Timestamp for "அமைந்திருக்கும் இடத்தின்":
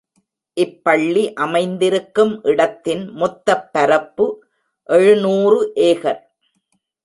1.33-3.09